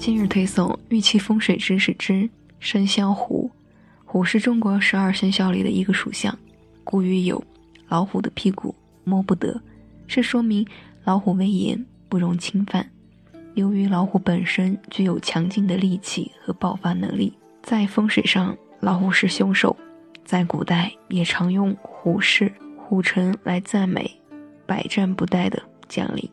[0.00, 2.26] 今日推送玉器风水知识之
[2.58, 3.50] 生肖虎。
[4.06, 6.34] 虎是中国十二生肖里的一个属相，
[6.82, 7.44] 古语有
[7.86, 8.74] “老虎的屁股
[9.04, 9.60] 摸不得”，
[10.08, 10.66] 是说明
[11.04, 12.90] 老虎威严，不容侵犯。
[13.52, 19.76] 由于老虎本身具有强劲的力气和爆发能力，在风水上，老虎是凶兽。
[20.24, 24.10] 在古代也常用虎视、虎臣来赞美
[24.64, 26.26] 百战不殆的将领。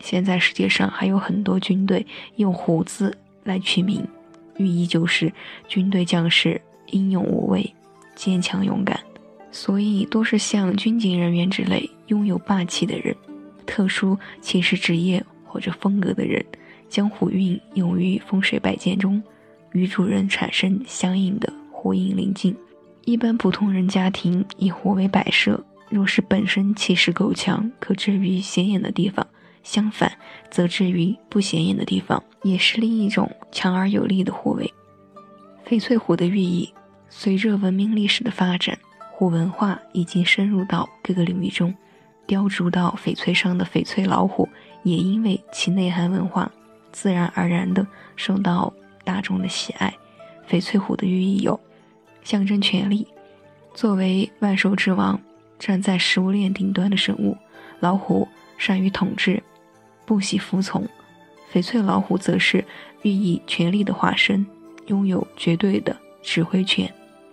[0.00, 2.06] 现在世界上还有很多军队
[2.36, 4.06] 用虎字来取名，
[4.56, 5.32] 寓意就是
[5.66, 6.60] 军队将士。
[6.92, 7.74] 英勇无畏，
[8.14, 8.96] 坚强勇敢，
[9.50, 13.12] 所以多是像军警人员之类拥有霸气的人，
[13.66, 16.46] 特殊骑士职业或者风格的人，
[16.88, 19.20] 将虎运用于风水摆件中，
[19.72, 22.54] 与主人产生相应的呼应临近。
[23.04, 29.26] 一般普通人家庭以虎为摆设，若是本身气势够强，可置于显眼的地方；
[29.66, 30.16] 相反，
[30.48, 34.72] 则置于不显眼的地方，也是另一种强而有力的护卫。
[35.66, 36.72] 翡翠虎的寓意，
[37.08, 38.78] 随着文明历史的发展，
[39.10, 41.74] 虎文化已经深入到各个领域中。
[42.28, 44.48] 雕琢到翡翠上的翡翠老虎，
[44.84, 46.48] 也因为其内涵文化，
[46.92, 48.72] 自然而然的受到
[49.04, 49.92] 大众的喜爱。
[50.48, 51.58] 翡翠虎的寓意有：
[52.22, 53.08] 象征权力，
[53.74, 55.20] 作为万兽之王，
[55.58, 57.36] 站在食物链顶端的生物，
[57.80, 59.42] 老虎善于统治，
[60.06, 60.86] 不喜服从。
[61.52, 62.64] 翡翠老虎则是
[63.02, 64.46] 寓意权力的化身。
[64.86, 66.88] 拥有绝对的指挥权，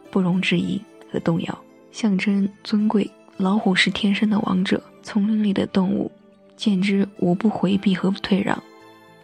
[0.10, 1.60] 不容置疑和动摇，
[1.92, 3.08] 象征尊贵。
[3.38, 6.12] 老虎是天生的王者，丛林里的动物
[6.58, 8.60] 见之无不回避和退让，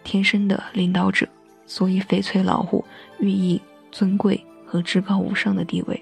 [0.03, 1.27] 天生的领导者。
[1.65, 2.85] 所以，翡翠老虎
[3.19, 3.59] 寓意
[3.91, 5.99] 尊贵和至高无上的地位，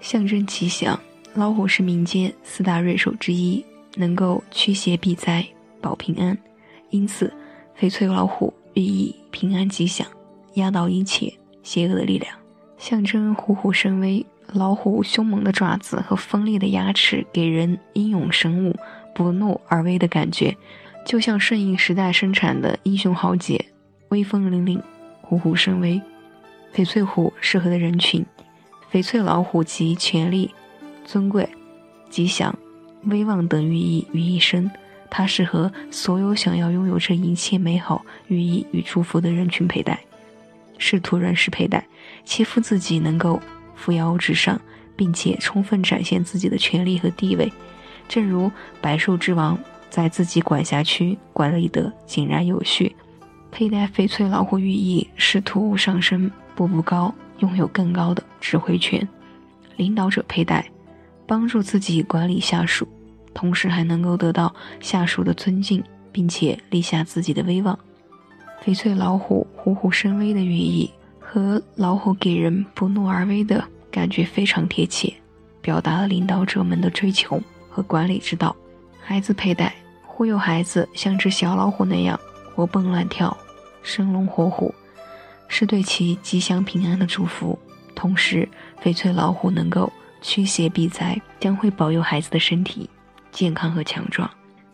[0.00, 0.96] 象征吉祥。
[1.34, 3.64] 老虎是民间四大瑞兽之一，
[3.96, 5.44] 能够驱邪避灾、
[5.80, 6.36] 保平安，
[6.90, 7.32] 因此，
[7.78, 10.06] 翡翠老虎寓意平安吉祥。
[10.54, 11.32] 压倒一切
[11.62, 12.36] 邪恶的力量，
[12.76, 14.24] 象征虎虎生威。
[14.52, 18.74] 老虎凶猛的爪子和锋利的牙齿，给人英勇神武、
[19.14, 20.56] 不怒而威的感觉，
[21.06, 23.64] 就像顺应时代生产的英雄豪杰，
[24.08, 24.82] 威风凛凛，
[25.22, 26.02] 虎虎生威。
[26.74, 28.26] 翡翠虎适合的人群，
[28.90, 30.52] 翡翠老虎集权力、
[31.04, 31.48] 尊贵、
[32.08, 32.52] 吉祥、
[33.04, 34.68] 威望等寓意于一身，
[35.10, 39.98] 它适合所有想要拥有这一切美好寓意与祝福的人群佩戴。
[40.78, 41.84] 仕途人士佩戴，
[42.24, 43.38] 祈福自己能够
[43.74, 44.58] 扶摇直上，
[44.96, 47.52] 并且充分展现自己的权力和地位。
[48.08, 48.50] 正如
[48.80, 49.58] 百兽之王
[49.90, 52.96] 在自己管辖区管理得井然有序，
[53.50, 59.06] 佩戴翡翠老虎寓意仕途上升，步步高，拥有更高的指挥权。
[59.76, 60.70] 领导者佩戴，
[61.26, 62.88] 帮助自己管理下属，
[63.32, 67.78] 同时还能够得到下属的尊敬，并且立下自己的威望。
[68.64, 75.12] 翡翠老虎虎虎生威的寓意和老虎给人不怒而威的感觉非常贴切，
[75.62, 77.40] 表达了领导者们的追求
[77.70, 78.54] 和管理之道。
[79.00, 79.74] 孩子佩戴，
[80.06, 82.18] 忽悠孩子像只小老虎那样
[82.54, 83.34] 活蹦乱跳、
[83.82, 84.74] 生龙活虎，
[85.48, 87.58] 是对其吉祥平安的祝福。
[87.94, 88.48] 同时，
[88.82, 89.90] 翡翠老虎能够
[90.20, 92.88] 驱邪避灾，将会保佑孩子的身体
[93.32, 94.28] 健康和强壮。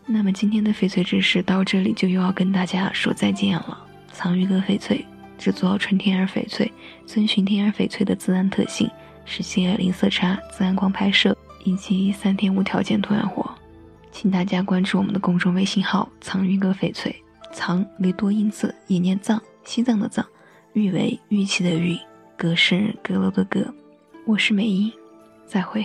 [0.06, 3.86] 那么今天的翡翠知识到这里就又要跟大家说再见了。
[4.12, 5.04] 藏玉阁翡翠
[5.36, 6.70] 制作纯天然翡翠，
[7.04, 8.90] 遵循天然翡翠的自然特性，
[9.24, 13.50] 实现零色差、自然光拍摄以及三天无条件图案货。
[14.12, 17.14] 请大家关注我们的公众微信号“藏玉阁翡翠”，
[17.52, 20.24] 藏为多音字，也念藏，西藏的藏；
[20.72, 21.98] 玉为玉器的玉，
[22.36, 23.74] 阁是阁楼的阁。
[24.24, 24.90] 我是美英，
[25.46, 25.84] 再会。